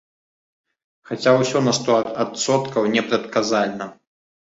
Хаця 1.09 1.33
ўсё 1.41 1.61
на 1.67 1.73
сто 1.79 1.97
адсоткаў 2.23 2.89
непрадказальна. 2.95 3.85